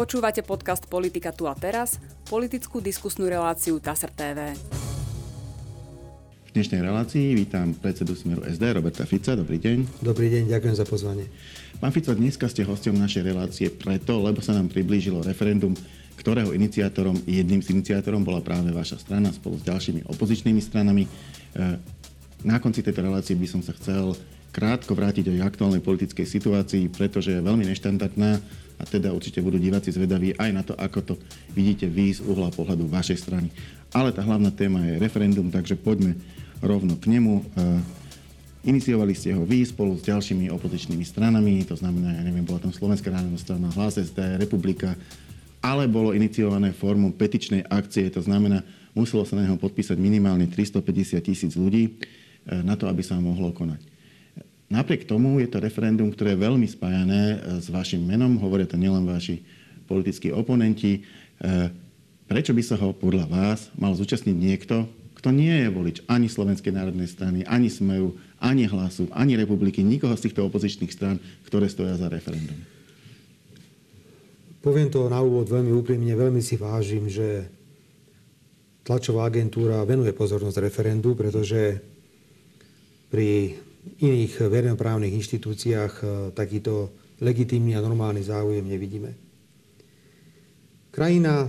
[0.00, 4.56] Počúvate podcast Politika tu a teraz, politickú diskusnú reláciu TASR TV.
[6.48, 9.36] V dnešnej relácii vítam predsedu Smeru SD Roberta Fica.
[9.36, 10.00] Dobrý deň.
[10.00, 11.28] Dobrý deň, ďakujem za pozvanie.
[11.84, 15.76] Pán Fico, dneska ste hostom našej relácie preto, lebo sa nám priblížilo referendum,
[16.16, 21.04] ktorého iniciátorom, jedným z iniciátorom bola práve vaša strana spolu s ďalšími opozičnými stranami.
[21.04, 21.08] E,
[22.40, 24.16] na konci tejto relácie by som sa chcel
[24.48, 28.40] krátko vrátiť aj aktuálnej politickej situácii, pretože je veľmi neštandardná
[28.80, 31.14] a teda určite budú diváci zvedaví aj na to, ako to
[31.52, 33.52] vidíte vy z uhla pohľadu vašej strany.
[33.92, 36.16] Ale tá hlavná téma je referendum, takže poďme
[36.64, 37.34] rovno k nemu.
[37.36, 37.42] E,
[38.64, 42.72] iniciovali ste ho vy spolu s ďalšími opozičnými stranami, to znamená, ja neviem, bola tam
[42.72, 44.96] Slovenská národná strana, Hlas SD, Republika,
[45.60, 48.64] ale bolo iniciované formou petičnej akcie, to znamená,
[48.96, 51.90] muselo sa na neho podpísať minimálne 350 tisíc ľudí e,
[52.64, 53.89] na to, aby sa mohlo konať.
[54.70, 58.78] Napriek tomu je to referendum, ktoré je veľmi spájané e, s vašim menom, hovoria to
[58.78, 59.42] nielen vaši
[59.90, 61.02] politickí oponenti.
[61.42, 61.70] E,
[62.30, 64.86] prečo by sa ho podľa vás mal zúčastniť niekto,
[65.18, 70.14] kto nie je volič ani Slovenskej národnej strany, ani Smeru, ani Hlasu, ani Republiky, nikoho
[70.14, 71.18] z týchto opozičných strán,
[71.50, 72.56] ktoré stoja za referendum?
[74.62, 77.50] Poviem to na úvod veľmi úprimne, veľmi si vážim, že
[78.86, 81.82] tlačová agentúra venuje pozornosť referendu, pretože
[83.10, 83.58] pri
[84.00, 86.04] iných verejnoprávnych inštitúciách e,
[86.36, 89.12] takýto legitímny a normálny záujem nevidíme.
[90.90, 91.46] Krajina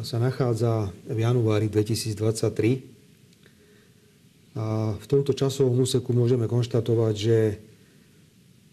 [0.00, 7.60] sa nachádza v januári 2023 a v tomto časovom úseku môžeme konštatovať, že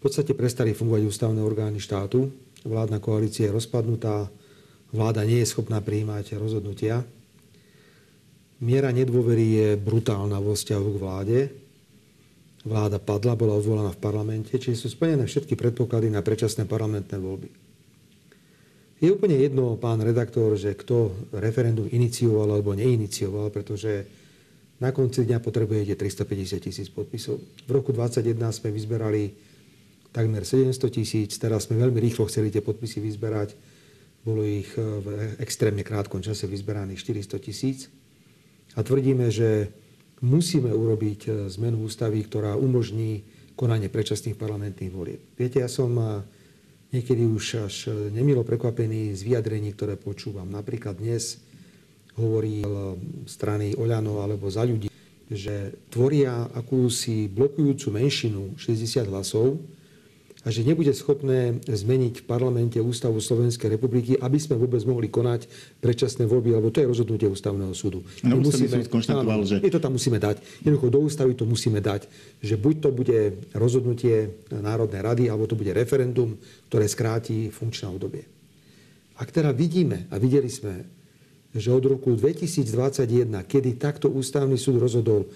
[0.00, 2.32] podstate prestali fungovať ústavné orgány štátu.
[2.64, 4.32] Vládna koalícia je rozpadnutá,
[4.92, 7.04] vláda nie je schopná prijímať rozhodnutia.
[8.60, 11.38] Miera nedôvery je brutálna vo vzťahu k vláde
[12.64, 17.48] vláda padla, bola odvolaná v parlamente, čiže sú splnené všetky predpoklady na predčasné parlamentné voľby.
[19.00, 24.04] Je úplne jedno, pán redaktor, že kto referendum inicioval alebo neinicioval, pretože
[24.76, 27.40] na konci dňa potrebujete 350 tisíc podpisov.
[27.40, 29.22] V roku 2021 sme vyzberali
[30.12, 33.56] takmer 700 tisíc, teraz sme veľmi rýchlo chceli tie podpisy vyzberať.
[34.20, 37.88] Bolo ich v extrémne krátkom čase vyzberaných 400 tisíc.
[38.76, 39.72] A tvrdíme, že
[40.20, 43.24] musíme urobiť e, zmenu ústavy, ktorá umožní
[43.56, 45.20] konanie predčasných parlamentných volieb.
[45.36, 46.24] Viete, ja som e,
[46.92, 50.48] niekedy už až e, nemilo prekvapený z vyjadrení, ktoré počúvam.
[50.48, 51.40] Napríklad dnes
[52.20, 52.60] hovorí
[53.24, 54.92] strany Oľano alebo za ľudí,
[55.30, 59.56] že tvoria akúsi blokujúcu menšinu 60 hlasov,
[60.40, 65.44] a že nebude schopné zmeniť v parlamente Ústavu Slovenskej republiky, aby sme vôbec mohli konať
[65.84, 68.00] predčasné voľby, lebo to je rozhodnutie Ústavného súdu.
[68.24, 68.80] No, musíme,
[69.20, 69.60] áno, že...
[69.60, 70.40] My to tam musíme dať.
[70.64, 72.08] Jednoducho do ústavy to musíme dať,
[72.40, 73.20] že buď to bude
[73.52, 76.40] rozhodnutie Národnej rady, alebo to bude referendum,
[76.72, 78.24] ktoré skráti funkčné obdobie.
[79.20, 80.88] Ak teda vidíme, a videli sme,
[81.52, 85.28] že od roku 2021, kedy takto Ústavný súd rozhodol,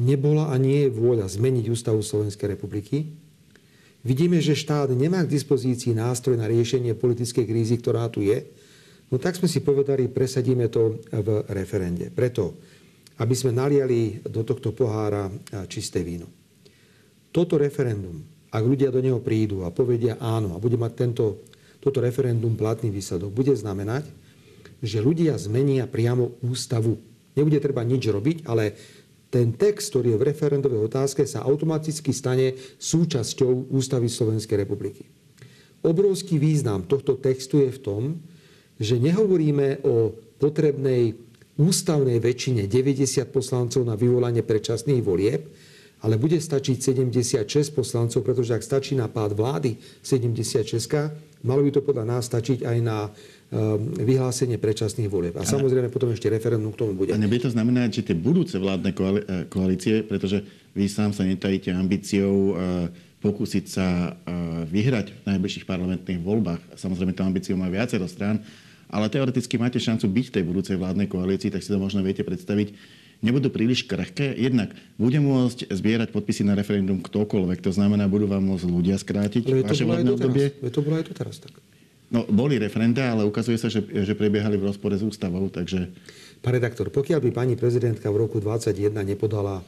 [0.00, 3.25] nebola a nie je vôľa zmeniť Ústavu Slovenskej republiky,
[4.02, 8.44] vidíme, že štát nemá k dispozícii nástroj na riešenie politickej krízy, ktorá tu je,
[9.08, 12.10] no tak sme si povedali, presadíme to v referende.
[12.10, 12.58] Preto,
[13.16, 15.32] aby sme naliali do tohto pohára
[15.72, 16.28] čisté víno.
[17.32, 18.20] Toto referendum,
[18.52, 21.44] ak ľudia do neho prídu a povedia áno a bude mať tento,
[21.80, 24.08] toto referendum platný výsledok, bude znamenať,
[24.80, 27.00] že ľudia zmenia priamo ústavu.
[27.36, 28.72] Nebude treba nič robiť, ale
[29.36, 35.04] ten text, ktorý je v referendovej otázke, sa automaticky stane súčasťou Ústavy Slovenskej republiky.
[35.84, 38.02] Obrovský význam tohto textu je v tom,
[38.80, 41.12] že nehovoríme o potrebnej
[41.60, 45.52] ústavnej väčšine 90 poslancov na vyvolanie predčasných volieb,
[46.04, 50.76] ale bude stačiť 76 poslancov, pretože ak stačí na pád vlády 76,
[51.44, 53.08] malo by to podľa nás stačiť aj na
[53.46, 55.38] Ehm, vyhlásenie predčasných volieb.
[55.38, 57.14] A samozrejme potom ešte referendum k tomu bude.
[57.14, 60.42] A nebude to znamenať, že tie budúce vládne eh, koalície, pretože
[60.74, 62.54] vy sám sa netajíte ambíciou eh,
[63.22, 66.74] pokúsiť sa eh, vyhrať v najbližších parlamentných voľbách.
[66.74, 68.42] Samozrejme, tú ambíciu má viacero strán,
[68.90, 72.26] ale teoreticky máte šancu byť v tej budúcej vládnej koalícii, tak si to možno viete
[72.26, 72.74] predstaviť.
[73.24, 74.36] Nebudú príliš krehké.
[74.36, 77.64] Jednak bude môcť zbierať podpisy na referendum ktokoľvek.
[77.64, 80.52] To znamená, budú vám môcť ľudia skrátiť vaše vládne obdobie.
[80.60, 81.56] To bolo aj to teraz tak.
[82.06, 85.90] No, boli referenda, ale ukazuje sa, že, že prebiehali v rozpore s ústavou, takže...
[86.38, 89.66] Pán redaktor, pokiaľ by pani prezidentka v roku 2021 nepodala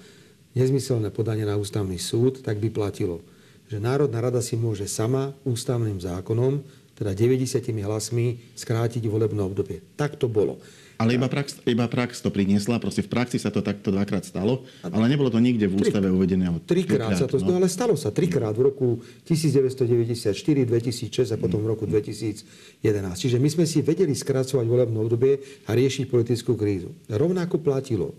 [0.54, 3.26] nezmyselné podanie na ústavný súd, tak by platilo,
[3.66, 6.62] že Národná rada si môže sama ústavným zákonom
[6.98, 9.78] teda 90 hlasmi, skrátiť volebné obdobie.
[9.94, 10.58] Tak to bolo.
[10.98, 14.66] Ale iba prax, iba prax to priniesla, proste v praxi sa to takto dvakrát stalo,
[14.82, 16.50] ale nebolo to nikde v ústave uvedené.
[16.66, 17.54] Trikrát sa to, no.
[17.54, 22.82] ale stalo sa trikrát v roku 1994, 2006 a potom v roku 2011.
[23.14, 25.38] Čiže my sme si vedeli skracovať volebné obdobie
[25.70, 26.90] a riešiť politickú krízu.
[27.06, 28.18] Rovnako platilo,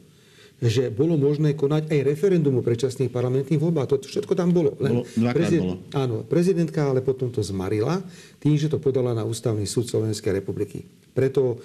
[0.60, 3.88] že bolo možné konať aj referendum o predčasných parlamentných voľbách.
[3.96, 4.76] To všetko tam bolo.
[4.84, 5.76] Len bolo prezident, bolo.
[5.96, 8.04] Áno, prezidentka ale potom to zmarila
[8.44, 10.84] tým, že to podala na Ústavný súd Slovenskej republiky.
[11.16, 11.64] Preto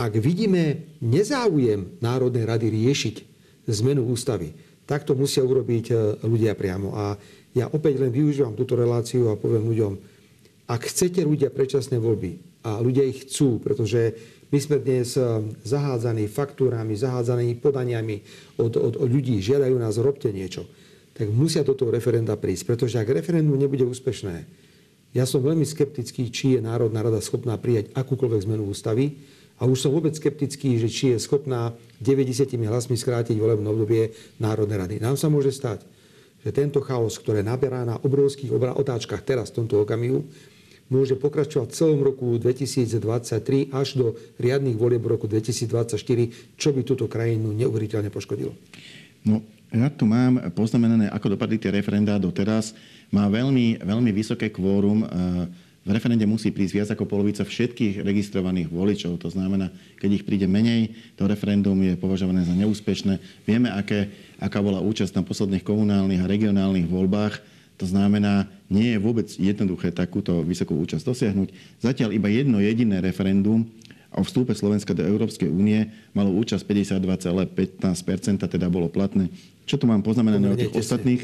[0.00, 3.16] ak vidíme nezáujem Národnej rady riešiť
[3.68, 4.56] zmenu ústavy,
[4.88, 5.94] tak to musia urobiť e,
[6.24, 6.96] ľudia priamo.
[6.96, 7.14] A
[7.52, 9.92] ja opäť len využívam túto reláciu a poviem ľuďom,
[10.70, 14.16] ak chcete ľudia predčasné voľby a ľudia ich chcú, pretože
[14.50, 15.22] my sme dnes e,
[15.62, 18.22] zahádzaní faktúrami, zahádzaní podaniami
[18.58, 20.66] od, od, od ľudí, žiadajú nás, robte niečo,
[21.14, 22.74] tak musia do toho referenda prísť.
[22.74, 24.46] Pretože ak referendum nebude úspešné,
[25.10, 29.18] ja som veľmi skeptický, či je Národná rada schopná prijať akúkoľvek zmenu ústavy,
[29.60, 34.80] a už som vôbec skeptický, že či je schopná 90 hlasmi skrátiť volebné obdobie Národnej
[34.80, 34.94] rady.
[35.04, 35.84] Nám sa môže stať,
[36.40, 40.24] že tento chaos, ktoré naberá na obrovských otáčkach teraz v tomto okamihu,
[40.90, 44.06] môže pokračovať v celom roku 2023 až do
[44.42, 45.96] riadných volieb roku 2024,
[46.58, 48.52] čo by túto krajinu neuveriteľne poškodilo.
[49.22, 49.40] No,
[49.70, 52.74] ja tu mám poznamenané, ako dopadli tie referendá doteraz.
[53.14, 55.06] Má veľmi, veľmi vysoké kvórum e,
[55.80, 59.16] v referende musí prísť viac ako polovica všetkých registrovaných voličov.
[59.24, 63.16] To znamená, keď ich príde menej, to referendum je považované za neúspešné.
[63.48, 67.40] Vieme, aké, aká bola účasť na posledných komunálnych a regionálnych voľbách.
[67.80, 71.48] To znamená, nie je vôbec jednoduché takúto vysokú účasť dosiahnuť.
[71.80, 73.64] Zatiaľ iba jedno jediné referendum
[74.12, 79.32] o vstúpe Slovenska do Európskej únie malo účasť 52,15%, teda bolo platné.
[79.64, 81.22] Čo tu mám poznamenané o tých ostatných?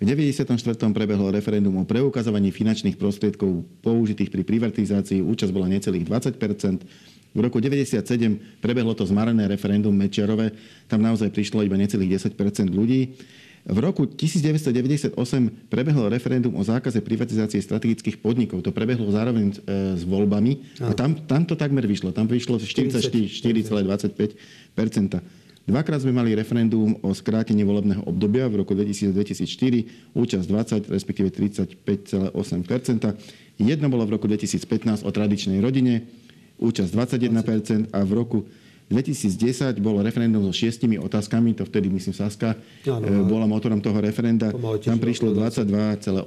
[0.00, 0.48] V 94.
[0.90, 5.22] prebehlo referendum o preukazovaní finančných prostriedkov použitých pri privatizácii.
[5.22, 10.50] Účasť bola necelých 20% v roku 1997 prebehlo to zmarené referendum Mečiarové.
[10.90, 13.14] Tam naozaj prišlo iba necelých 10% ľudí.
[13.60, 15.12] V roku 1998
[15.68, 18.64] prebehlo referendum o zákaze privatizácie strategických podnikov.
[18.64, 19.60] To prebehlo zároveň e,
[20.00, 22.16] s voľbami a tam, tam to takmer vyšlo.
[22.16, 30.46] Tam vyšlo 44,25% Dvakrát sme mali referendum o skrátení volebného obdobia v roku 2000-2004, účasť
[30.48, 32.26] 20, respektíve 35,8%
[33.60, 36.08] Jedno bolo v roku 2015 o tradičnej rodine,
[36.58, 38.48] účasť 21% a v roku
[38.90, 42.58] 2010 bolo referendum so šiestimi otázkami, to vtedy, myslím, Saska
[42.90, 44.50] ano, e, bola motorom toho referenda.
[44.82, 46.26] Tam prišlo 22,84.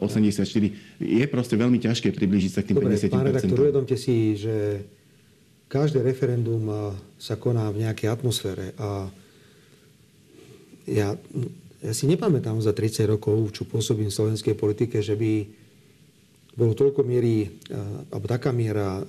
[1.04, 3.12] Je proste veľmi ťažké priblížiť sa k tým Dobre, 50%.
[3.12, 4.80] Pán redaktor, uvedomte si, že
[5.68, 9.12] každé referendum sa koná v nejakej atmosfére a
[10.88, 11.20] ja,
[11.84, 15.48] ja si nepamätám za 30 rokov, čo pôsobím v slovenskej politike, že by
[16.54, 17.50] bolo toľko miery,
[18.14, 19.02] alebo taká miera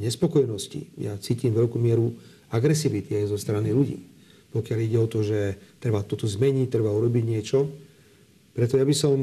[0.00, 0.96] nespokojnosti.
[0.96, 2.16] Ja cítim veľkú mieru
[2.48, 4.00] agresivity aj zo strany ľudí.
[4.50, 7.70] Pokiaľ ide o to, že treba toto zmeniť, treba urobiť niečo.
[8.50, 9.14] Preto ja by som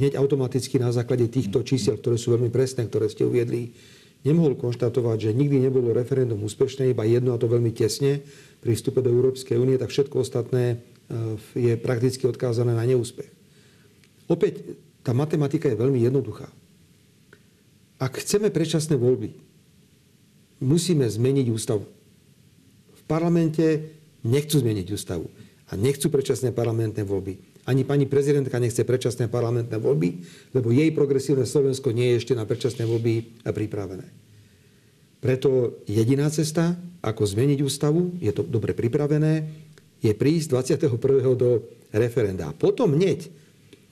[0.00, 3.76] hneď automaticky na základe týchto čísel, ktoré sú veľmi presné, ktoré ste uviedli,
[4.24, 8.24] nemohol konštatovať, že nikdy nebolo referendum úspešné, iba jedno a to veľmi tesne
[8.60, 10.76] pri vstupe do Európskej únie, tak všetko ostatné e,
[11.56, 13.32] je prakticky odkázané na neúspech.
[14.28, 16.52] Opäť, tá matematika je veľmi jednoduchá.
[18.00, 19.36] Ak chceme predčasné voľby,
[20.64, 21.84] musíme zmeniť ústavu.
[22.96, 23.92] V parlamente
[24.24, 25.28] nechcú zmeniť ústavu
[25.68, 27.36] a nechcú predčasné parlamentné voľby.
[27.68, 30.24] Ani pani prezidentka nechce predčasné parlamentné voľby,
[30.56, 34.08] lebo jej progresívne Slovensko nie je ešte na predčasné voľby pripravené.
[35.20, 39.44] Preto jediná cesta, ako zmeniť ústavu, je to dobre pripravené,
[40.00, 40.56] je prísť
[40.88, 41.36] 21.
[41.36, 42.48] do referenda.
[42.48, 43.28] A potom hneď,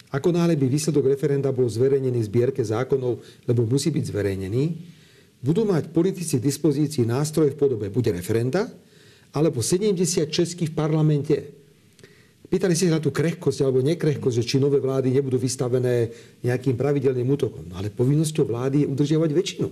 [0.08, 4.64] ako náhle by výsledok referenda bol zverejnený v zbierke zákonov, lebo musí byť zverejnený,
[5.44, 8.66] budú mať politici v dispozícii nástroj v podobe buď referenda,
[9.36, 10.00] alebo 70
[10.32, 11.36] českých v parlamente
[12.48, 16.08] Pýtali ste sa na tú krehkosť alebo nekrehkosť, že či nové vlády nebudú vystavené
[16.40, 17.68] nejakým pravidelným útokom.
[17.68, 19.68] No ale povinnosťou vlády je udržiavať väčšinu.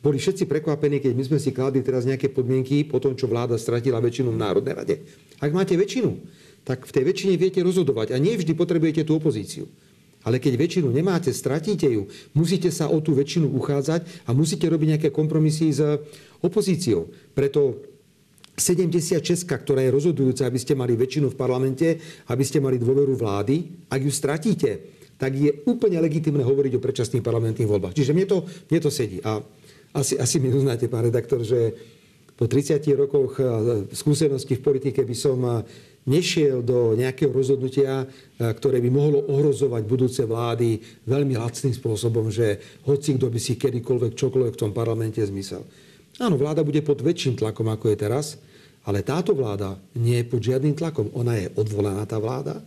[0.00, 3.60] Boli všetci prekvapení, keď my sme si kladli teraz nejaké podmienky po tom, čo vláda
[3.60, 4.96] stratila väčšinu v Národnej rade.
[5.36, 6.16] Ak máte väčšinu,
[6.64, 9.68] tak v tej väčšine viete rozhodovať a nie vždy potrebujete tú opozíciu.
[10.24, 14.96] Ale keď väčšinu nemáte, stratíte ju, musíte sa o tú väčšinu uchádzať a musíte robiť
[14.96, 15.84] nejaké kompromisy s
[16.40, 17.12] opozíciou.
[17.36, 17.84] Preto
[18.56, 22.00] 76, ktorá je rozhodujúca, aby ste mali väčšinu v parlamente,
[22.32, 23.84] aby ste mali dôveru vlády.
[23.92, 24.70] Ak ju stratíte,
[25.20, 27.92] tak je úplne legitimné hovoriť o predčasných parlamentných voľbách.
[27.92, 29.20] Čiže mne to, mne to sedí.
[29.20, 29.44] A
[29.92, 31.74] asi, asi mi uznáte, pán redaktor, že
[32.34, 33.38] po 30 rokoch
[33.94, 35.38] skúsenosti v politike by som
[36.04, 38.04] nešiel do nejakého rozhodnutia,
[38.36, 40.76] ktoré by mohlo ohrozovať budúce vlády
[41.08, 45.64] veľmi lacným spôsobom, že hoci kto by si kedykoľvek čokoľvek v tom parlamente zmysel.
[46.20, 48.38] Áno, vláda bude pod väčším tlakom, ako je teraz,
[48.84, 51.08] ale táto vláda nie je pod žiadnym tlakom.
[51.16, 52.60] Ona je odvolaná, tá vláda.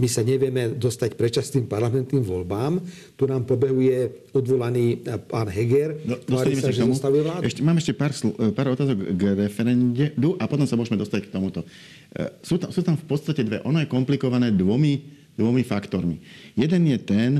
[0.00, 2.80] My sa nevieme dostať predčasným parlamentným voľbám.
[3.16, 6.00] Tu nám pobehuje odvolaný pán Heger.
[6.08, 7.44] No, tvári sa, že vládu.
[7.44, 8.12] Ešte, mám ešte pár,
[8.56, 11.60] pár otázok k referendu a potom sa môžeme dostať k tomuto.
[11.62, 13.60] E, sú tam, sú tam v podstate dve.
[13.68, 15.04] Ono je komplikované dvomi,
[15.36, 16.16] dvomi faktormi.
[16.56, 17.30] Jeden je ten,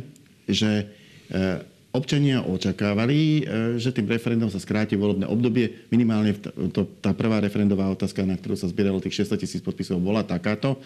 [0.45, 0.89] že
[1.93, 3.45] Občania očakávali,
[3.77, 5.85] že tým referendum sa skráti volebné obdobie.
[5.93, 6.33] Minimálne
[6.73, 10.81] to, tá prvá referendová otázka, na ktorú sa zbieralo tých 600 tisíc podpisov, bola takáto.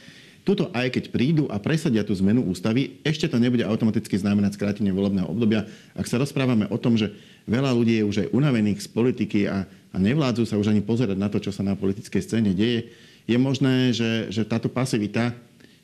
[0.47, 4.95] Tuto aj keď prídu a presadia tú zmenu ústavy, ešte to nebude automaticky znamenať skrátenie
[4.95, 5.67] volebného obdobia.
[5.99, 7.11] Ak sa rozprávame o tom, že
[7.51, 11.19] veľa ľudí je už aj unavených z politiky a, a nevládzu sa už ani pozerať
[11.19, 12.95] na to, čo sa na politickej scéne deje,
[13.27, 15.35] je možné, že, že táto pasivita,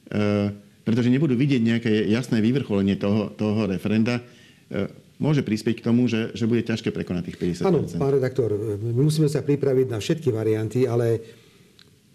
[0.07, 0.55] e,
[0.87, 4.23] pretože nebudú vidieť nejaké jasné vyvrcholenie toho, toho referenda,
[4.71, 4.87] e,
[5.19, 9.03] môže prispieť k tomu, že, že bude ťažké prekonať tých 50 Áno, pán redaktor, my
[9.03, 11.19] musíme sa pripraviť na všetky varianty, ale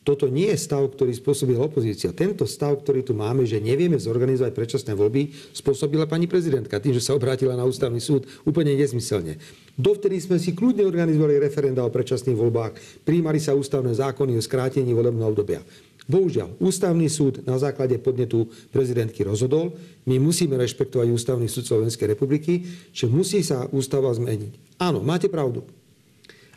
[0.07, 2.15] toto nie je stav, ktorý spôsobila opozícia.
[2.15, 7.03] Tento stav, ktorý tu máme, že nevieme zorganizovať predčasné voľby, spôsobila pani prezidentka tým, že
[7.03, 9.35] sa obrátila na ústavný súd úplne nezmyselne.
[9.75, 14.95] Dovtedy sme si kľudne organizovali referenda o predčasných voľbách, príjmali sa ústavné zákony o skrátení
[14.95, 15.59] volebného obdobia.
[16.07, 19.75] Bohužiaľ, ústavný súd na základe podnetu prezidentky rozhodol,
[20.07, 22.63] my musíme rešpektovať ústavný súd Slovenskej republiky,
[22.95, 24.79] že musí sa ústava zmeniť.
[24.79, 25.67] Áno, máte pravdu.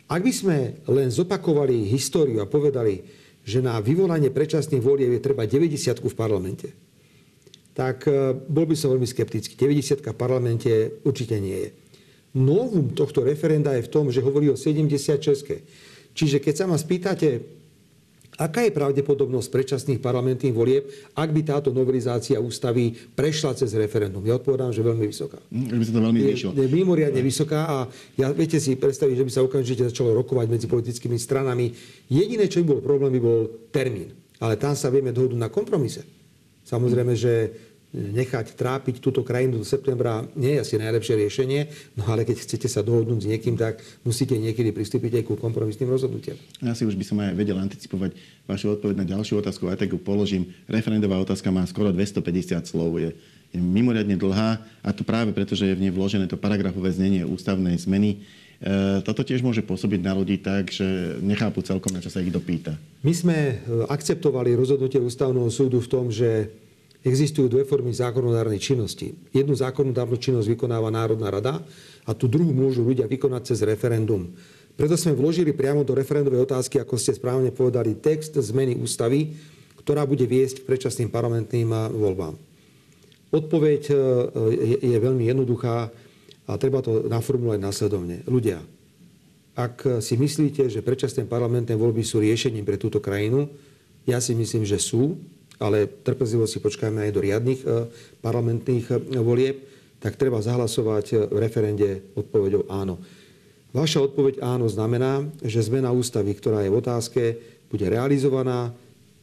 [0.07, 5.49] Ak by sme len zopakovali históriu a povedali, že na vyvolanie predčasných volieb je treba
[5.49, 6.69] 90 v parlamente,
[7.73, 9.57] tak e, bol by som veľmi skeptický.
[9.57, 11.69] 90 v parlamente určite nie je.
[12.37, 15.19] Novum tohto referenda je v tom, že hovorí o 76.
[16.15, 17.60] Čiže keď sa ma spýtate,
[18.39, 20.87] Aká je pravdepodobnosť predčasných parlamentných volieb,
[21.19, 24.23] ak by táto novelizácia ústavy prešla cez referendum?
[24.23, 25.43] Ja odpovedám, že veľmi vysoká.
[25.51, 26.51] Že by sa to veľmi zvýšilo.
[26.55, 27.77] Je, je mimoriadne vysoká a
[28.15, 31.75] ja viete si predstaviť, že by sa okamžite začalo rokovať medzi politickými stranami.
[32.07, 34.15] Jediné, čo by bol problém, by bol termín.
[34.39, 36.01] Ale tam sa vieme dohodnúť na kompromise.
[36.65, 37.33] Samozrejme, že
[37.91, 41.61] nechať trápiť túto krajinu do septembra nie je asi najlepšie riešenie,
[41.99, 45.91] no ale keď chcete sa dohodnúť s niekým, tak musíte niekedy pristúpiť aj ku kompromisným
[45.91, 46.39] rozhodnutiam.
[46.71, 48.15] Si už by som aj vedel anticipovať
[48.47, 50.47] vašu odpoveď na ďalšiu otázku, aj tak ju položím.
[50.71, 53.11] Referendová otázka má skoro 250 slov, je,
[53.51, 57.27] je mimoriadne dlhá a to práve preto, že je v nej vložené to paragrafové znenie
[57.27, 58.23] ústavnej zmeny.
[58.61, 62.31] E, toto tiež môže pôsobiť na ľudí tak, že nechápu celkom, na čo sa ich
[62.31, 62.77] dopýta.
[63.03, 63.55] My sme e,
[63.89, 66.53] akceptovali rozhodnutie ústavného súdu v tom, že
[67.01, 69.17] existujú dve formy zákonodárnej činnosti.
[69.33, 71.61] Jednu zákonodárnu činnosť vykonáva Národná rada
[72.05, 74.29] a tú druhú môžu ľudia vykonať cez referendum.
[74.77, 79.35] Preto sme vložili priamo do referendovej otázky, ako ste správne povedali, text zmeny ústavy,
[79.81, 82.37] ktorá bude viesť k predčasným parlamentným voľbám.
[83.31, 83.95] Odpoveď e,
[84.83, 85.89] je, veľmi jednoduchá
[86.45, 88.21] a treba to naformulovať následovne.
[88.27, 88.61] Ľudia,
[89.57, 93.49] ak si myslíte, že predčasné parlamentné voľby sú riešením pre túto krajinu,
[94.09, 95.17] ja si myslím, že sú,
[95.61, 97.87] ale trpezlivo si počkajme aj do riadnych e,
[98.19, 99.61] parlamentných e, volieb,
[100.01, 102.97] tak treba zahlasovať e, v referende odpovedou áno.
[103.71, 107.23] Vaša odpoveď áno znamená, že zmena ústavy, ktorá je v otázke,
[107.71, 108.75] bude realizovaná,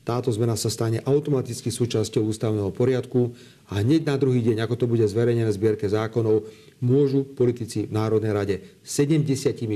[0.08, 3.36] táto zmena sa stane automaticky súčasťou ústavného poriadku
[3.68, 6.48] a hneď na druhý deň, ako to bude zverejnené v zbierke zákonov,
[6.80, 9.68] môžu politici v Národnej rade 76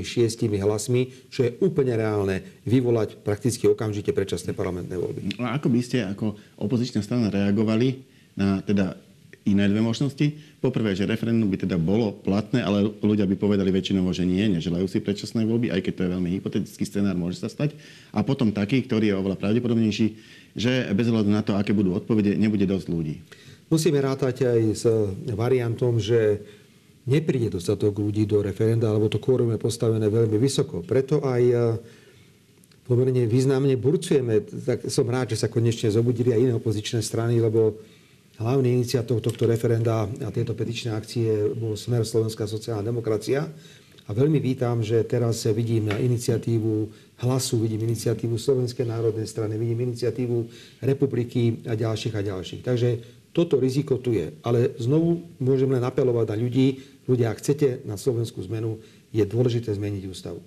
[0.49, 5.37] hlasmi, čo je úplne reálne, vyvolať prakticky okamžite predčasné parlamentné voľby.
[5.37, 8.01] A ako by ste ako opozičná strana reagovali
[8.33, 8.97] na teda
[9.43, 10.23] iné dve možnosti.
[10.63, 14.87] Poprvé, že referendum by teda bolo platné, ale ľudia by povedali väčšinovo, že nie, neželajú
[14.87, 17.75] si predčasné voľby, aj keď to je veľmi hypotetický scenár, môže sa stať.
[18.15, 20.07] A potom taký, ktorý je oveľa pravdepodobnejší,
[20.55, 23.19] že bez hľadu na to, aké budú odpovede, nebude dosť ľudí.
[23.67, 24.85] Musíme rátať aj s
[25.33, 26.39] variantom, že
[27.03, 30.85] nepríde dostatok ľudí do referenda, alebo to kvórum je postavené veľmi vysoko.
[30.85, 31.55] Preto aj e,
[32.87, 34.45] pomerne významne burcujeme.
[34.45, 37.75] Tak som rád, že sa konečne zobudili aj iné opozičné strany, lebo
[38.41, 43.45] hlavný iniciátor tohto referenda a tejto petičnej akcie bol Smer Slovenská sociálna demokracia.
[44.03, 46.91] A veľmi vítam, že teraz vidím na iniciatívu
[47.23, 50.37] hlasu, vidím iniciatívu Slovenskej národnej strany, vidím iniciatívu
[50.83, 52.61] republiky a ďalších a ďalších.
[52.67, 52.89] Takže
[53.31, 54.35] toto riziko tu je.
[54.43, 58.75] Ale znovu môžem len apelovať na ľudí, ľudia, ak chcete na Slovensku zmenu,
[59.15, 60.43] je dôležité zmeniť ústavu.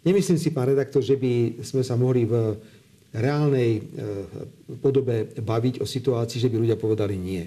[0.00, 2.56] Nemyslím si, pán redaktor, že by sme sa mohli v
[3.10, 3.80] reálnej e,
[4.78, 7.42] podobe baviť o situácii, že by ľudia povedali nie.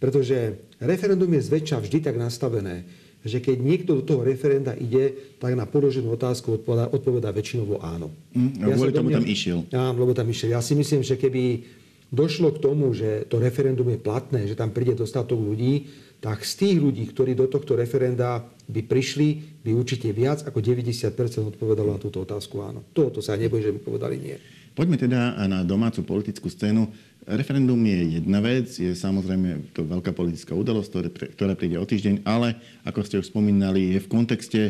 [0.00, 2.82] Pretože referendum je zväčša vždy tak nastavené,
[3.22, 8.10] že keď niekto do toho referenda ide, tak na položenú otázku odpoveda, odpoveda väčšinovo áno.
[8.34, 9.58] Mm, ja kvôli tomu tam išiel.
[9.70, 10.58] Áno, lebo tam išiel.
[10.58, 11.62] Ja si myslím, že keby
[12.10, 15.86] došlo k tomu, že to referendum je platné, že tam príde dostatok ľudí,
[16.22, 21.14] tak z tých ľudí, ktorí do tohto referenda by prišli, by určite viac ako 90%
[21.54, 22.82] odpovedalo na túto otázku áno.
[22.94, 24.36] Toto sa nebojí, že by povedali nie.
[24.72, 26.88] Poďme teda na domácu politickú scénu.
[27.28, 32.56] Referendum je jedna vec, je samozrejme to veľká politická udalosť, ktorá príde o týždeň, ale
[32.82, 34.60] ako ste už spomínali, je v kontexte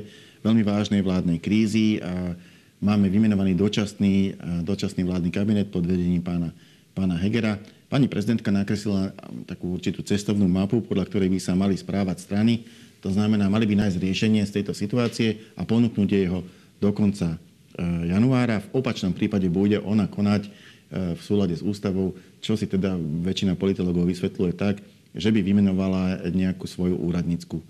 [0.42, 2.34] veľmi vážnej vládnej krízy a
[2.82, 6.50] máme vymenovaný dočasný, dočasný vládny kabinet pod vedením pána,
[6.92, 7.62] pána Hegera.
[7.86, 9.14] Pani prezidentka nakreslila
[9.46, 12.66] takú určitú cestovnú mapu, podľa ktorej by sa mali správať strany.
[13.06, 16.42] To znamená, mali by nájsť riešenie z tejto situácie a ponúknuť jeho
[16.82, 17.38] do konca
[17.80, 18.60] januára.
[18.60, 20.48] V opačnom prípade bude ona konať
[20.92, 22.12] v súlade s ústavou,
[22.44, 24.84] čo si teda väčšina politologov vysvetľuje tak,
[25.16, 27.60] že by vymenovala nejakú svoju úradnícku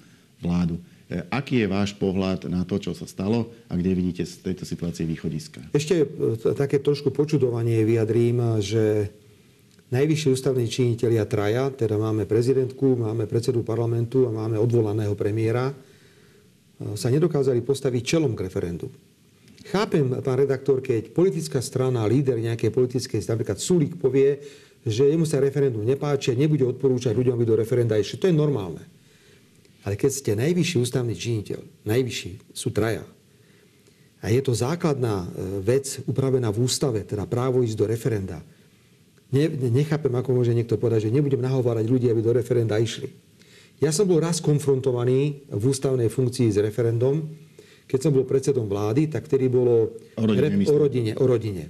[0.42, 0.78] vládu.
[1.06, 4.66] E, aký je váš pohľad na to, čo sa stalo a kde vidíte z tejto
[4.66, 5.70] situácie východiska?
[5.70, 6.02] Ešte
[6.58, 9.10] také trošku počudovanie vyjadrím, že
[9.94, 15.70] najvyšší ústavní činiteľia traja, teda máme prezidentku, máme predsedu parlamentu a máme odvolaného premiéra,
[16.98, 18.90] sa nedokázali postaviť čelom k referendu.
[19.62, 24.42] Chápem, pán redaktor, keď politická strana, líder nejakej politickej, napríklad Sulík povie,
[24.82, 28.18] že jemu sa referendum nepáči a nebude odporúčať ľuďom, aby do referenda išli.
[28.18, 28.82] To je normálne.
[29.86, 33.06] Ale keď ste najvyšší ústavný činiteľ, najvyšší sú traja,
[34.22, 35.28] a je to základná e,
[35.66, 38.38] vec upravená v ústave, teda právo ísť do referenda.
[39.34, 43.10] Ne, nechápem, ako môže niekto povedať, že nebudem nahovárať ľudí, aby do referenda išli.
[43.82, 47.34] Ja som bol raz konfrontovaný v ústavnej funkcii s referendum,
[47.86, 51.64] keď som bol predsedom vlády, tak vtedy bolo o rodine, o rodine, o rodine.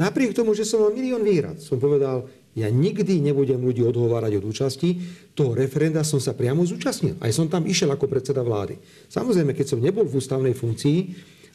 [0.00, 2.24] Napriek tomu, že som mal milión výhrad, som povedal,
[2.58, 4.98] ja nikdy nebudem ľudí odhovárať od účasti.
[5.38, 7.14] Toho referenda som sa priamo zúčastnil.
[7.22, 8.74] Aj som tam išiel ako predseda vlády.
[9.06, 10.98] Samozrejme, keď som nebol v ústavnej funkcii,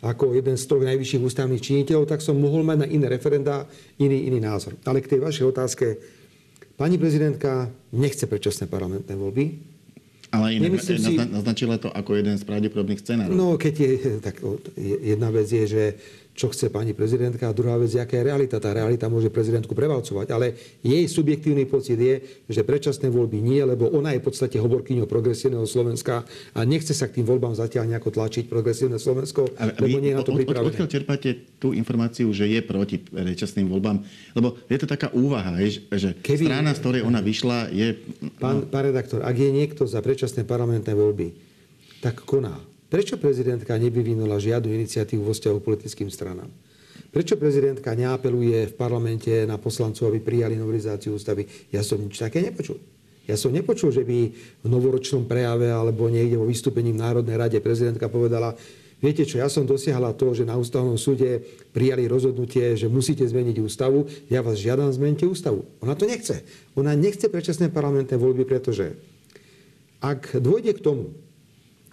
[0.08, 3.68] ako jeden z troch najvyšších ústavných činiteľov, tak som mohol mať na iné referenda
[4.00, 4.80] iný, iný názor.
[4.88, 5.86] Ale k tej vašej otázke,
[6.80, 9.75] pani prezidentka nechce predčasné parlamentné voľby,
[10.36, 11.00] ale inak si...
[11.32, 13.36] naznačila to ako jeden z pravdepodobných scenárov.
[13.36, 14.44] No, keď je, tak
[15.02, 15.84] jedna vec je, že
[16.36, 18.60] čo chce pani prezidentka a druhá vec aká je realita.
[18.60, 20.52] Tá realita môže prezidentku prevalcovať, ale
[20.84, 25.64] jej subjektívny pocit je, že predčasné voľby nie, lebo ona je v podstate hovorkyňou progresívneho
[25.64, 30.12] Slovenska a nechce sa k tým voľbám zatiaľ nejako tlačiť progresívne Slovensko, a lebo nie
[30.12, 30.76] je na to pripravené.
[30.76, 34.04] Odkiaľ čerpáte tú informáciu, že je proti predčasným voľbám?
[34.36, 36.52] Lebo je to taká úvaha, že Keby...
[36.52, 37.96] strana, z ktorej ona vyšla, je...
[38.44, 41.32] Pán, pán redaktor, ak je niekto za predčasné parlamentné voľby,
[42.04, 42.75] tak koná.
[42.96, 46.48] Prečo prezidentka nevyvinula žiadnu iniciatívu vo vzťahu politickým stranám?
[47.12, 51.44] Prečo prezidentka neapeluje v parlamente na poslancov, aby prijali novelizáciu ústavy?
[51.76, 52.80] Ja som nič také nepočul.
[53.28, 54.32] Ja som nepočul, že by
[54.64, 58.56] v novoročnom prejave alebo niekde vo vystúpení v Národnej rade prezidentka povedala,
[59.04, 61.44] viete čo, ja som dosiahla to, že na ústavnom súde
[61.76, 65.68] prijali rozhodnutie, že musíte zmeniť ústavu, ja vás žiadam, zmente ústavu.
[65.84, 66.48] Ona to nechce.
[66.80, 68.96] Ona nechce predčasné parlamentné voľby, pretože
[70.00, 71.25] ak dôjde k tomu,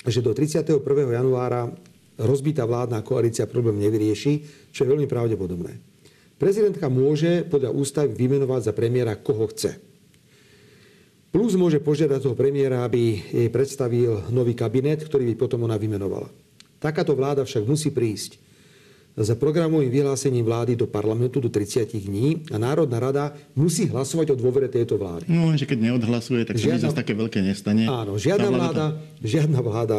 [0.06, 0.82] že do 31.
[1.14, 1.70] januára
[2.18, 4.42] rozbitá vládna koalícia problém nevyrieši,
[4.74, 5.78] čo je veľmi pravdepodobné.
[6.36, 9.78] Prezidentka môže podľa ústavy vymenovať za premiéra koho chce.
[11.32, 16.28] Plus môže požiadať toho premiéra, aby jej predstavil nový kabinet, ktorý by potom ona vymenovala.
[16.82, 18.51] Takáto vláda však musí prísť
[19.12, 24.36] za programovým vyhlásením vlády do parlamentu do 30 dní a Národná rada musí hlasovať o
[24.36, 25.28] dôvere tejto vlády.
[25.28, 27.84] No že keď neodhlasuje, tak žiadna, sa nič také veľké nestane.
[27.84, 29.98] Áno, žiadna vláda, vláda, žiadna vláda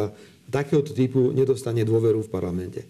[0.50, 2.82] takéhoto typu nedostane dôveru v parlamente.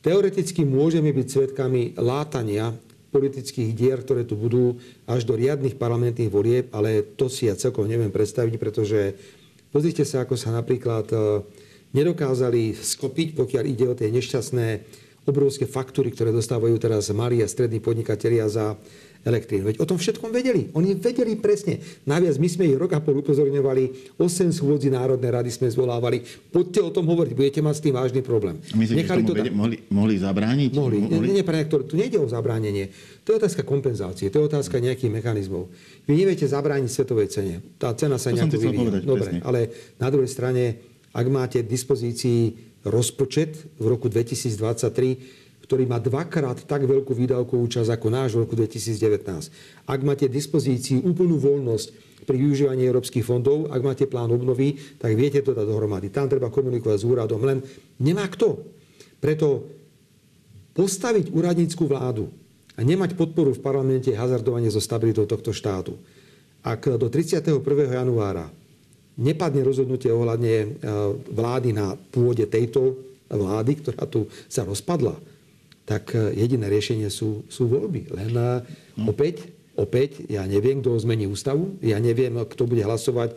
[0.00, 2.72] Teoreticky môžeme byť svetkami látania
[3.12, 7.84] politických dier, ktoré tu budú až do riadnych parlamentných volieb, ale to si ja celkom
[7.84, 9.12] neviem predstaviť, pretože
[9.74, 11.16] pozrite sa, ako sa napríklad e,
[11.92, 14.66] nedokázali skopiť, pokiaľ ide o tie nešťastné
[15.30, 18.74] obrovské faktúry, ktoré dostávajú teraz malí a strední podnikatelia za
[19.20, 19.68] elektrínu.
[19.68, 20.72] Veď o tom všetkom vedeli.
[20.72, 21.76] Oni vedeli presne.
[22.08, 26.24] Naviac my sme ich rok a pol upozorňovali, 8 schôdzi Národnej rady sme zvolávali.
[26.48, 28.56] Poďte o tom hovoriť, budete mať s tým vážny problém.
[28.72, 30.70] Myslíte, že to vede, mohli, mohli zabrániť?
[30.72, 30.96] Mohli.
[31.04, 31.26] mohli?
[31.28, 32.88] Nie, nie, tu nejde o zabránenie.
[33.28, 35.68] To je otázka kompenzácie, to je otázka nejakých mechanizmov.
[36.08, 37.60] Vy neviete zabrániť svetovej cene.
[37.76, 39.04] Tá cena sa nejako vyvíja.
[39.04, 39.40] Dobre, presne.
[39.44, 39.60] ale
[40.00, 40.80] na druhej strane,
[41.12, 47.90] ak máte v dispozícii rozpočet v roku 2023, ktorý má dvakrát tak veľkú výdavkovú časť
[47.94, 49.86] ako náš v roku 2019.
[49.86, 55.40] Ak máte dispozícii úplnú voľnosť pri využívaní európskych fondov, ak máte plán obnovy, tak viete
[55.40, 56.10] to dať dohromady.
[56.10, 57.58] Tam treba komunikovať s úradom, len
[58.02, 58.60] nemá kto.
[59.22, 59.68] Preto
[60.74, 62.32] postaviť úradnícku vládu
[62.76, 66.00] a nemať podporu v parlamente hazardovanie so stabilitou tohto štátu.
[66.60, 67.60] Ak do 31.
[67.88, 68.52] januára
[69.18, 70.66] nepadne rozhodnutie ohľadne e,
[71.32, 72.98] vlády na pôde tejto
[73.30, 75.14] vlády, ktorá tu sa rozpadla,
[75.86, 78.10] tak e, jediné riešenie sú, sú voľby.
[78.14, 79.06] Len hm.
[79.06, 83.34] opäť, opäť, ja neviem, kto zmení ústavu, ja neviem, kto bude hlasovať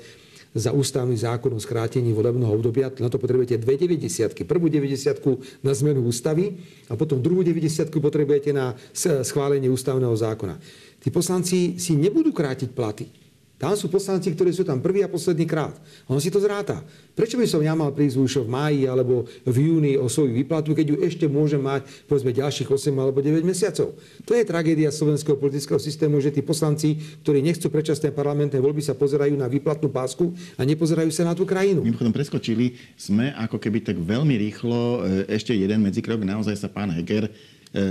[0.53, 2.93] za ústavný zákon o skrátení volebného obdobia.
[3.01, 8.53] Na to potrebujete dve 90 Prvú 90 na zmenu ústavy a potom druhú 90 potrebujete
[8.53, 8.77] na
[9.25, 10.61] schválenie ústavného zákona.
[11.01, 13.22] Tí poslanci si nebudú krátiť platy.
[13.61, 15.77] Tam sú poslanci, ktorí sú tam prvý a posledný krát.
[16.09, 16.83] On si to zráta.
[17.13, 20.73] Prečo by som ja mal prísť už v máji alebo v júni o svoju výplatu,
[20.73, 23.95] keď ju ešte môžem mať povedzme ďalších 8 alebo 9 mesiacov?
[24.25, 28.97] To je tragédia slovenského politického systému, že tí poslanci, ktorí nechcú predčasné parlamentné voľby, sa
[28.97, 31.85] pozerajú na výplatnú pásku a nepozerajú sa na tú krajinu.
[31.85, 36.25] Mimochodom preskočili sme ako keby tak veľmi rýchlo e, ešte jeden medzikrok.
[36.25, 37.31] Naozaj sa pán Heger e,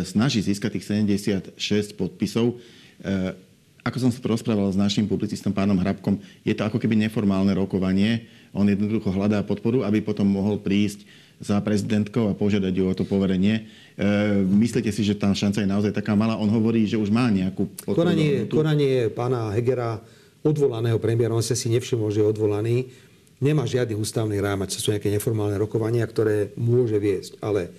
[0.02, 0.84] snaží získať tých
[1.56, 2.60] 76 podpisov
[3.00, 3.51] e,
[3.82, 8.30] ako som sa rozprával s našim publicistom pánom Hrabkom, je to ako keby neformálne rokovanie.
[8.54, 11.02] On jednoducho hľadá podporu, aby potom mohol prísť
[11.42, 13.66] za prezidentkou a požiadať ju o to poverenie.
[13.98, 16.38] E, myslíte si, že tá šanca je naozaj taká malá?
[16.38, 17.66] On hovorí, že už má nejakú.
[17.82, 19.98] Konanie, konanie pána Hegera,
[20.46, 22.86] odvolaného premiéra, on sa si nevšimol, že je odvolaný,
[23.42, 27.42] nemá žiadny ústavný rámec, to sú nejaké neformálne rokovania, ktoré môže viesť.
[27.42, 27.74] Ale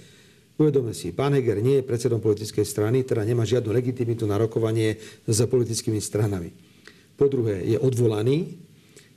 [0.53, 5.01] Uvedome si, pán Heger nie je predsedom politickej strany, teda nemá žiadnu legitimitu na rokovanie
[5.25, 6.53] s politickými stranami.
[7.17, 8.61] Po druhé, je odvolaný,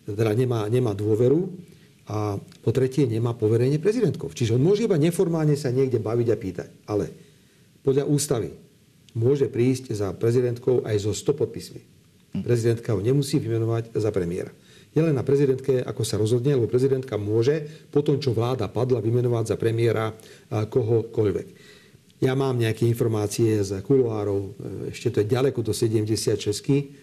[0.08, 1.52] teda nemá, nemá dôveru
[2.08, 4.32] a po tretie, nemá poverenie prezidentkou.
[4.32, 6.68] Čiže on môže iba neformálne sa niekde baviť a pýtať.
[6.88, 7.12] Ale
[7.84, 8.56] podľa ústavy
[9.12, 11.82] môže prísť za prezidentkou aj so 100 podpismi.
[12.40, 14.52] Prezidentka ho nemusí vymenovať za premiéra
[14.96, 19.04] je len na prezidentke, ako sa rozhodne, lebo prezidentka môže po tom, čo vláda padla,
[19.04, 20.16] vymenovať za premiéra
[20.48, 21.76] kohokoľvek.
[22.24, 24.50] Ja mám nejaké informácie z kuloárov, e,
[24.88, 26.96] ešte to je ďaleko do 76.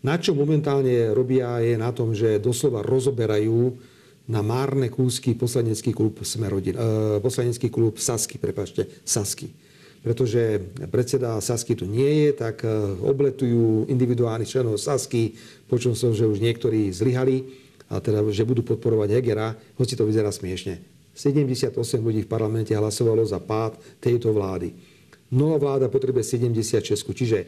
[0.00, 3.76] Na čo momentálne robia je na tom, že doslova rozoberajú
[4.32, 9.65] na márne kúsky poslanecký klub Smerodin, e, poslanecký klub Sasky, prepačte, Sasky
[10.06, 12.70] pretože predseda Sasky tu nie je, tak e,
[13.02, 15.34] obletujú individuálnych členov Sasky.
[15.66, 17.42] Počul som, že už niektorí zlyhali
[17.90, 20.78] a teda, že budú podporovať Hegera, hoci to vyzerá smiešne.
[21.10, 24.78] 78 ľudí v parlamente hlasovalo za pád tejto vlády.
[25.34, 27.38] Nová vláda potrebuje 76, čiže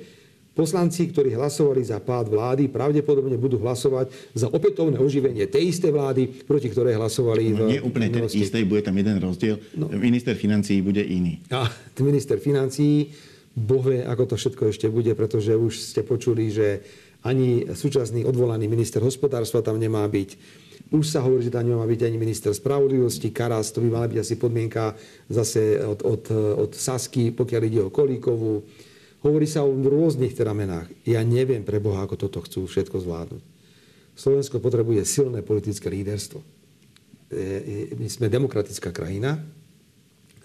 [0.58, 6.26] Poslanci, ktorí hlasovali za pád vlády, pravdepodobne budú hlasovať za opätovné oživenie tej istej vlády,
[6.42, 7.54] proti ktorej hlasovali.
[7.54, 9.62] No, nie úplne ten istej, bude tam jeden rozdiel.
[9.78, 9.86] No.
[9.94, 11.38] Minister financií bude iný.
[11.54, 11.70] A
[12.02, 13.14] minister financií,
[13.54, 16.82] bohve, ako to všetko ešte bude, pretože už ste počuli, že
[17.22, 20.30] ani súčasný odvolaný minister hospodárstva tam nemá byť.
[20.90, 24.18] Už sa hovorí, že tam nemá byť ani minister spravodlivosti, Karas, to by mala byť
[24.26, 24.98] asi podmienka
[25.30, 26.22] zase od, od,
[26.66, 28.66] od Sasky, pokiaľ ide o Kolíkovú.
[29.28, 30.88] Hovorí sa o rôznych teda menách.
[31.04, 33.42] Ja neviem pre Boha, ako toto chcú všetko zvládnuť.
[34.16, 36.40] Slovensko potrebuje silné politické líderstvo.
[38.00, 39.36] My sme demokratická krajina.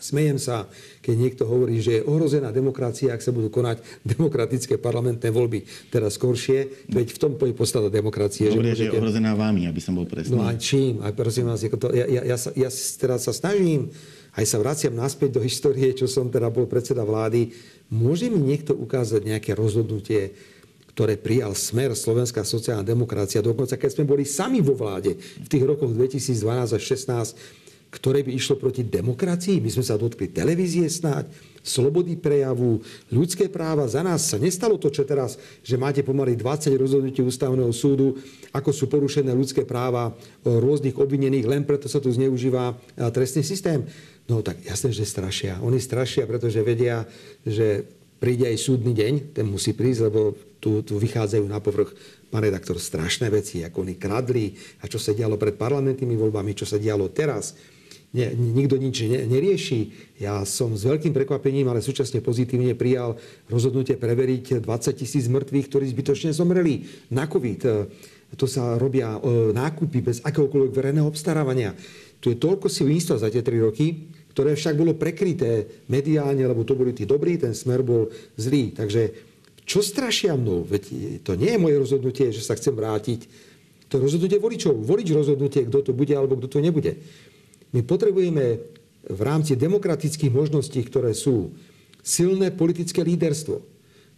[0.04, 0.68] Smejem sa,
[1.00, 6.20] keď niekto hovorí, že je ohrozená demokracia, ak sa budú konať demokratické parlamentné voľby teraz
[6.20, 8.52] skoršie, veď v tom je podstata demokracie.
[8.52, 8.92] Hovoria, že, môžete...
[8.92, 10.36] že je ohrozená vámi, aby som bol presný.
[10.36, 11.00] No a čím?
[11.00, 12.68] A prosím vás, to, ja, ja, ja, sa, ja
[13.00, 13.96] teraz sa snažím,
[14.36, 17.56] aj sa vraciam naspäť do histórie, čo som teda bol predseda vlády,
[17.94, 20.34] Môže mi niekto ukázať nejaké rozhodnutie,
[20.98, 25.62] ktoré prijal smer Slovenská sociálna demokracia, dokonca keď sme boli sami vo vláde v tých
[25.62, 27.62] rokoch 2012 až 2016,
[27.94, 29.62] ktoré by išlo proti demokracii.
[29.62, 31.30] My sme sa dotkli televízie snáď,
[31.62, 32.82] slobody prejavu,
[33.14, 33.86] ľudské práva.
[33.86, 38.18] Za nás sa nestalo to, čo teraz, že máte pomaly 20 rozhodnutí ústavného súdu,
[38.50, 40.10] ako sú porušené ľudské práva
[40.42, 42.74] rôznych obvinených, len preto sa tu zneužíva
[43.14, 43.86] trestný systém.
[44.28, 45.60] No tak jasné, že strašia.
[45.60, 47.04] Oni strašia, pretože vedia,
[47.44, 47.84] že
[48.24, 50.32] príde aj súdny deň, ten musí prísť, lebo
[50.64, 51.92] tu, tu vychádzajú na povrch,
[52.32, 56.64] pán redaktor, strašné veci, ako oni kradli a čo sa dialo pred parlamentnými voľbami, čo
[56.64, 57.52] sa dialo teraz.
[58.14, 59.92] Nie, nikto nič ne, nerieši.
[60.22, 63.18] Ja som s veľkým prekvapením, ale súčasne pozitívne prijal
[63.50, 67.62] rozhodnutie preveriť 20 tisíc mŕtvych, ktorí zbytočne zomreli na COVID.
[68.38, 71.74] To sa robia e, nákupy bez akéhokoľvek verejného obstarávania.
[72.24, 76.80] Tu je toľko svinstva za tie tri roky, ktoré však bolo prekryté mediálne, lebo to
[76.80, 78.08] boli tí dobrí, ten smer bol
[78.40, 78.72] zlý.
[78.72, 79.12] Takže
[79.68, 80.64] čo strašia mnou?
[80.64, 80.84] Veď
[81.20, 83.28] to nie je moje rozhodnutie, že sa chcem vrátiť.
[83.92, 84.72] To je rozhodnutie voličov.
[84.72, 86.96] Volič rozhodnutie, kto to bude alebo kto to nebude.
[87.76, 88.64] My potrebujeme
[89.04, 91.52] v rámci demokratických možností, ktoré sú,
[92.00, 93.60] silné politické líderstvo.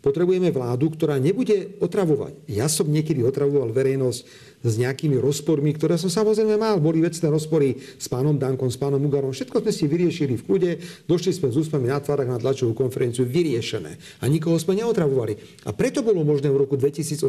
[0.05, 2.37] Potrebujeme vládu, ktorá nebude otravovať.
[2.45, 4.21] Ja som niekedy otravoval verejnosť
[4.65, 6.81] s nejakými rozpormi, ktoré som samozrejme mal.
[6.81, 9.29] Boli vecné rozpory s pánom Dankom, s pánom Ugarom.
[9.29, 10.71] Všetko sme si vyriešili v kľude.
[11.05, 13.95] Došli sme s úspami na tvárach na tlačovú konferenciu vyriešené.
[14.19, 15.37] A nikoho sme neotravovali.
[15.69, 17.21] A preto bolo možné v roku 2018,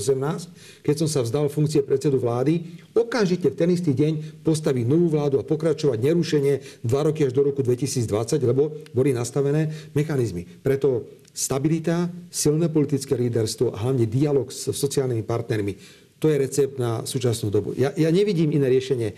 [0.81, 5.37] keď som sa vzdal funkcie predsedu vlády, okamžite v ten istý deň postaviť novú vládu
[5.37, 8.09] a pokračovať nerušenie dva roky až do roku 2020,
[8.43, 10.49] lebo boli nastavené mechanizmy.
[10.65, 11.05] Preto
[11.37, 16.06] stabilita, silné politické líderstvo a hlavne dialog s sociálnymi partnermi.
[16.21, 17.77] To je recept na súčasnú dobu.
[17.77, 19.13] Ja, ja nevidím iné riešenie.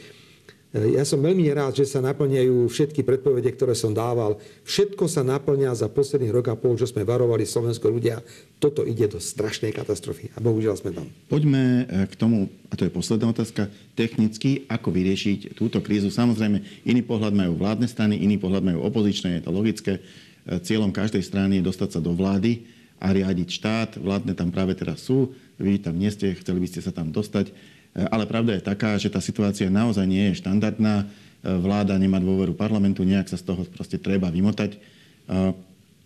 [0.68, 4.37] Ja som veľmi nerád, že sa naplňajú všetky predpovede, ktoré som dával.
[4.68, 8.20] Všetko sa naplňa za posledných rok a pol, čo sme varovali Slovensko ľudia.
[8.61, 11.08] Toto ide do strašnej katastrofy a bohužiaľ sme tam.
[11.32, 16.12] Poďme e, k tomu, a to je posledná otázka, technicky, ako vyriešiť túto krízu.
[16.12, 20.04] Samozrejme, iný pohľad majú vládne strany, iný pohľad majú opozičné, je to logické.
[20.48, 22.68] Cieľom každej strany je dostať sa do vlády
[23.00, 23.90] a riadiť štát.
[23.96, 27.50] Vládne tam práve teraz sú, vy tam nie ste, chceli by ste sa tam dostať.
[27.98, 31.10] Ale pravda je taká, že tá situácia naozaj nie je štandardná.
[31.42, 34.78] Vláda nemá dôveru parlamentu, nejak sa z toho proste treba vymotať.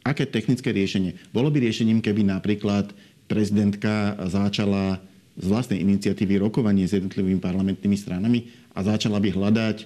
[0.03, 1.15] Aké technické riešenie?
[1.31, 2.91] Bolo by riešením, keby napríklad
[3.31, 4.99] prezidentka začala
[5.39, 9.85] z vlastnej iniciatívy rokovanie s jednotlivými parlamentnými stranami a začala by hľadať e,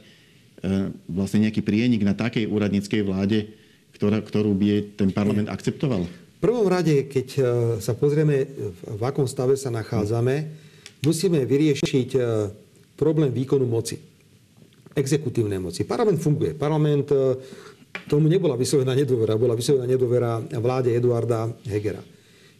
[1.06, 3.54] vlastne nejaký prienik na takej úradníckej vláde,
[3.94, 6.10] ktorá, ktorú by ten parlament akceptoval?
[6.46, 7.40] Prvom rade, keď e,
[7.82, 8.46] sa pozrieme,
[8.86, 10.46] v akom stave sa nachádzame,
[11.02, 12.20] musíme vyriešiť e,
[12.94, 13.98] problém výkonu moci.
[14.94, 15.82] Exekutívnej moci.
[15.82, 16.54] Parlament funguje.
[16.54, 17.18] Parlament, e,
[18.06, 21.98] tomu nebola vyslovená nedôvera, bola vyslovená nedôvera vláde Eduarda Hegera.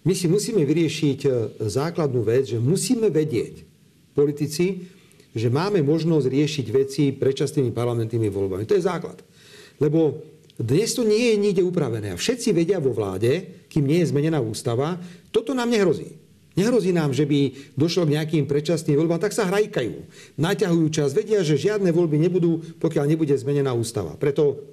[0.03, 3.63] My si musíme vyriešiť základnú vec, že musíme vedieť,
[4.19, 4.83] politici,
[5.31, 8.67] že máme možnosť riešiť veci predčasnými parlamentnými voľbami.
[8.67, 9.23] To je základ.
[9.79, 10.27] Lebo
[10.59, 12.11] dnes to nie je nikde upravené.
[12.11, 14.99] A všetci vedia vo vláde, kým nie je zmenená ústava,
[15.35, 16.17] toto nám nehrozí.
[16.57, 20.09] Nehrozí nám, že by došlo k nejakým predčasným voľbám, tak sa hrajkajú.
[20.41, 24.17] Naťahujú čas, vedia, že žiadne voľby nebudú, pokiaľ nebude zmenená ústava.
[24.17, 24.65] Preto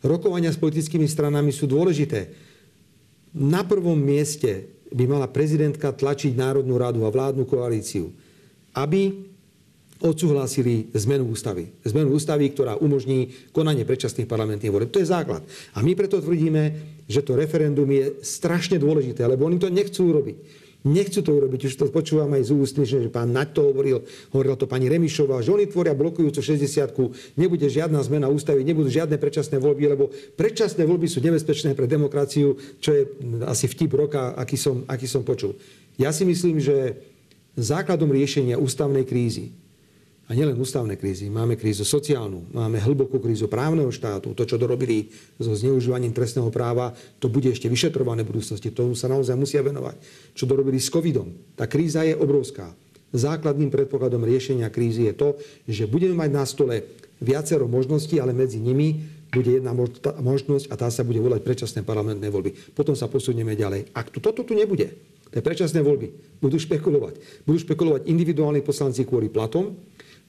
[0.00, 2.32] rokovania s politickými stranami sú dôležité.
[3.36, 8.12] Na prvom mieste by mala prezidentka tlačiť Národnú radu a vládnu koalíciu,
[8.72, 9.31] aby
[10.02, 11.70] odsúhlasili zmenu ústavy.
[11.86, 14.90] Zmenu ústavy, ktorá umožní konanie predčasných parlamentných volieb.
[14.90, 15.46] To je základ.
[15.72, 16.62] A my preto tvrdíme,
[17.06, 20.36] že to referendum je strašne dôležité, lebo oni to nechcú urobiť.
[20.82, 24.02] Nechcú to urobiť, už to počúvam aj z úst, že pán Naď to hovoril,
[24.34, 29.14] hovorila to pani Remišová, že oni tvoria blokujúcu 60 nebude žiadna zmena ústavy, nebudú žiadne
[29.14, 33.02] predčasné voľby, lebo predčasné voľby sú nebezpečné pre demokraciu, čo je
[33.46, 35.54] asi vtip roka, aký som, aký som počul.
[36.02, 36.98] Ja si myslím, že
[37.54, 39.54] základom riešenia ústavnej krízy
[40.32, 45.12] a nielen ústavné krízy, máme krízu sociálnu, máme hlbokú krízu právneho štátu, to, čo dorobili
[45.36, 50.00] so zneužívaním trestného práva, to bude ešte vyšetrované v budúcnosti, tomu sa naozaj musia venovať.
[50.32, 52.72] Čo dorobili s covidom, tá kríza je obrovská.
[53.12, 55.28] Základným predpokladom riešenia krízy je to,
[55.68, 56.80] že budeme mať na stole
[57.20, 59.76] viacero možností, ale medzi nimi bude jedna
[60.16, 62.72] možnosť a tá sa bude volať predčasné parlamentné voľby.
[62.72, 63.92] Potom sa posunieme ďalej.
[63.92, 64.96] Ak tu, toto tu nebude,
[65.28, 67.44] tie predčasné voľby budú špekulovať.
[67.44, 69.76] Budú špekulovať individuálni poslanci kvôli platom,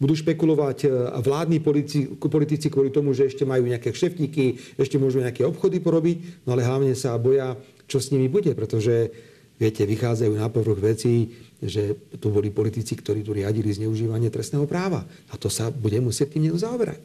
[0.01, 0.87] budú špekulovať e,
[1.21, 6.45] vládni politici, politici kvôli tomu, že ešte majú nejaké kšeftíky, ešte môžu nejaké obchody porobiť,
[6.45, 9.13] no ale hlavne sa boja, čo s nimi bude, pretože
[9.61, 11.31] viete, vychádzajú na povrch veci,
[11.63, 15.05] že tu boli politici, ktorí tu riadili zneužívanie trestného práva.
[15.31, 16.99] A to sa bude musieť tým zaoberať.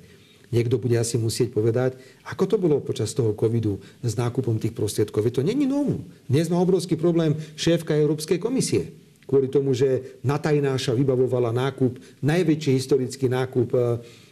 [0.49, 5.29] Niekto bude asi musieť povedať, ako to bolo počas toho covidu s nákupom tých prostriedkov.
[5.29, 6.09] Je to není novú.
[6.25, 8.89] Dnes má obrovský problém šéfka Európskej komisie
[9.29, 13.79] kvôli tomu, že Natajnáša vybavovala nákup, najväčší historický nákup e,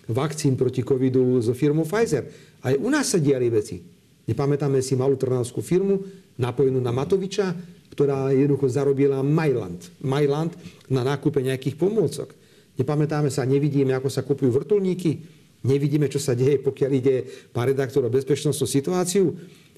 [0.09, 2.24] vakcín proti covidu so firmou Pfizer.
[2.64, 3.85] Aj u nás sa diali veci.
[4.26, 6.00] Nepamätáme si malú trnavskú firmu,
[6.40, 7.52] napojenú na Matoviča,
[7.92, 9.92] ktorá jednoducho zarobila Majland.
[10.00, 10.56] Majland
[10.88, 12.32] na nákupe nejakých pomôcok.
[12.76, 15.24] Nepamätáme sa, nevidíme, ako sa kupujú vrtulníky,
[15.64, 19.32] nevidíme, čo sa deje, pokiaľ ide pán redaktor o bezpečnostnú situáciu.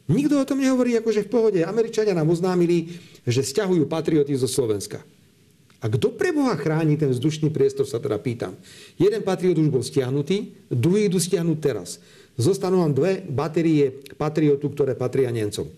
[0.08, 1.60] Nikto o tom nehovorí akože v pohode.
[1.60, 2.96] Američania nám oznámili,
[3.28, 5.04] že stiahujú patrioty zo Slovenska.
[5.78, 8.56] A kto pre Boha chráni ten vzdušný priestor, sa teda pýtam.
[8.98, 12.02] Jeden patriot už bol stiahnutý, druhý idú stiahnuť teraz.
[12.34, 15.70] Zostanú vám dve batérie patriotu, ktoré patria Nemcom.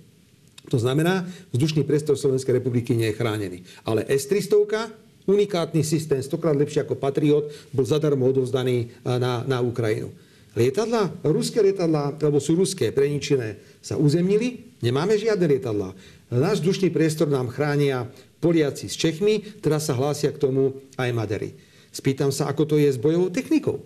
[0.71, 3.59] To znamená, vzdušný priestor Slovenskej republiky nie je chránený.
[3.83, 10.15] Ale S-300, unikátny systém, stokrát lepší ako Patriot, bol zadarmo odovzdaný na, na Ukrajinu.
[10.61, 15.97] Lietadla, ruské lietadla, alebo sú ruské, preničené, sa uzemnili, nemáme žiadne lietadla.
[16.29, 18.05] Náš vzdušný priestor nám chránia
[18.45, 21.57] Poliaci s Čechmi, teraz sa hlásia k tomu aj Madery.
[21.89, 23.81] Spýtam sa, ako to je s bojovou technikou.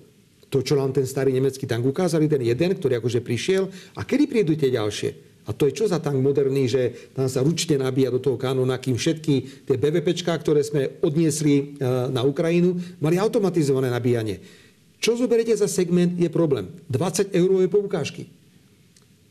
[0.51, 4.27] To, čo nám ten starý nemecký tank ukázali, ten jeden, ktorý akože prišiel, a kedy
[4.27, 5.11] prídu tie ďalšie?
[5.45, 8.81] A to je čo za tank moderný, že tam sa ručne nabíja do toho kanóna,
[8.81, 11.63] kým všetky tie BVPčka, ktoré sme odniesli e,
[12.09, 14.64] na Ukrajinu, mali automatizované nabíjanie.
[15.05, 16.73] Čo zoberiete za segment, je problém.
[16.89, 18.25] 20 eurové poukážky.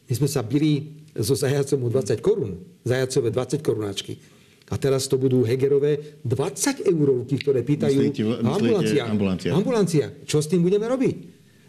[0.05, 4.21] My sme sa bili so zajacom 20 korún, zajacové 20 korunáčky.
[4.69, 9.03] A teraz to budú Hegerové 20 eurovky, ktoré pýtajú myslíte, ambulancia.
[9.09, 9.49] ambulancia.
[9.49, 10.05] Ambulancia.
[10.29, 11.15] Čo s tým budeme robiť?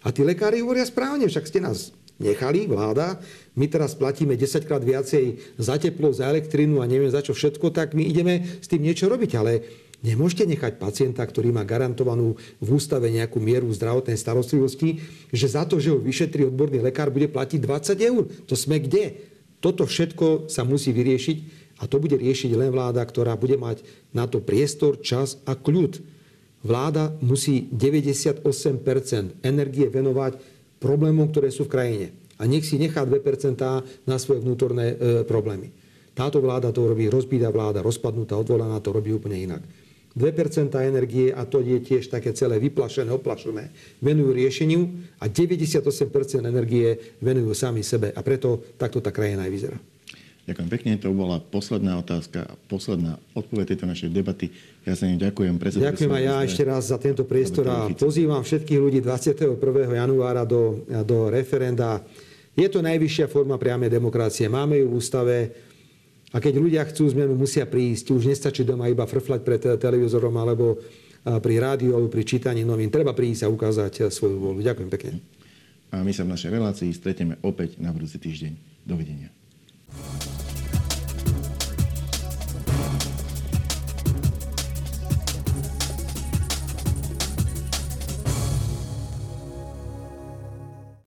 [0.05, 3.17] A tí lekári hovoria správne, však ste nás nechali, vláda,
[3.57, 7.73] my teraz platíme 10 krát viacej za teplo, za elektrínu a neviem za čo všetko,
[7.73, 9.33] tak my ideme s tým niečo robiť.
[9.40, 9.53] Ale
[10.05, 15.01] nemôžete nechať pacienta, ktorý má garantovanú v ústave nejakú mieru zdravotnej starostlivosti,
[15.33, 18.23] že za to, že ho vyšetrí odborný lekár, bude platiť 20 eur.
[18.45, 19.17] To sme kde?
[19.64, 21.37] Toto všetko sa musí vyriešiť
[21.81, 23.81] a to bude riešiť len vláda, ktorá bude mať
[24.12, 26.05] na to priestor, čas a kľud.
[26.61, 28.45] Vláda musí 98%
[29.40, 30.37] energie venovať
[30.79, 32.07] problémom, ktoré sú v krajine
[32.38, 35.71] a nech si nechá 2% na svoje vnútorné e, problémy.
[36.14, 39.62] Táto vláda to robí, rozbída vláda, rozpadnutá, odvolaná to robí úplne inak.
[40.14, 44.81] 2% energie, a to je tiež také celé vyplašené, oplašené, venujú riešeniu
[45.18, 45.74] a 98%
[46.46, 48.14] energie venujú sami sebe.
[48.14, 49.79] A preto takto tá krajina aj vyzerá.
[50.44, 54.53] Ďakujem pekne, to bola posledná otázka a posledná odpoveď tejto našej debaty.
[54.85, 55.57] Ja sa im ďakujem.
[55.57, 59.57] Ďakujem aj ja ešte raz za tento priestor a pozývam všetkých ľudí 21.
[59.96, 62.05] januára do, do referenda.
[62.53, 64.44] Je to najvyššia forma priamej demokracie.
[64.53, 65.37] Máme ju v ústave
[66.35, 68.11] a keď ľudia chcú zmenu, musia prísť.
[68.11, 70.83] Už nestačí doma iba frflať pred televízorom alebo
[71.23, 72.90] pri rádiu alebo pri čítaní novín.
[72.90, 74.61] Treba prísť a ukázať svoju voľu.
[74.66, 75.23] Ďakujem pekne.
[75.94, 78.53] A my sa v našej relácii stretieme opäť na budúci týždeň.
[78.83, 79.31] Dovidenia.